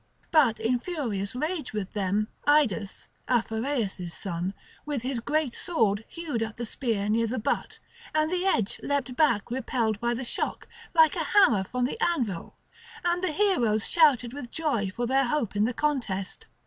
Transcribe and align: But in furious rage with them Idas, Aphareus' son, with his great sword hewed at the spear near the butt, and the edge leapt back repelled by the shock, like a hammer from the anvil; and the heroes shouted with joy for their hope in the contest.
But 0.31 0.59
in 0.59 0.79
furious 0.79 1.35
rage 1.35 1.73
with 1.73 1.93
them 1.93 2.27
Idas, 2.47 3.07
Aphareus' 3.27 4.11
son, 4.11 4.55
with 4.83 5.03
his 5.03 5.19
great 5.19 5.53
sword 5.53 6.05
hewed 6.07 6.41
at 6.41 6.57
the 6.57 6.65
spear 6.65 7.07
near 7.07 7.27
the 7.27 7.37
butt, 7.37 7.77
and 8.11 8.31
the 8.31 8.43
edge 8.43 8.79
leapt 8.81 9.15
back 9.15 9.51
repelled 9.51 9.99
by 9.99 10.15
the 10.15 10.25
shock, 10.25 10.67
like 10.95 11.15
a 11.15 11.23
hammer 11.37 11.63
from 11.63 11.85
the 11.85 12.01
anvil; 12.03 12.55
and 13.05 13.23
the 13.23 13.31
heroes 13.31 13.87
shouted 13.87 14.33
with 14.33 14.49
joy 14.49 14.89
for 14.89 15.05
their 15.05 15.25
hope 15.25 15.55
in 15.55 15.65
the 15.65 15.71
contest. 15.73 16.47